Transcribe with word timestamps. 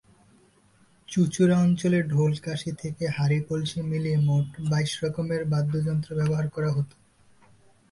চুঁচুড়া 1.09 1.55
অঞ্চলে 1.59 1.99
ঢোল-কাঁসি 2.03 2.71
থেকে 2.71 3.03
হাঁড়ি-কলসি 3.07 3.79
মিলিয়ে 3.81 4.17
মোট 4.19 4.47
বাইশ 4.69 4.91
রকমের 5.03 5.41
বাদ্যযন্ত্র 5.45 6.09
ব্যবহার 6.15 6.45
করা 6.49 6.69
হতো। 6.71 6.95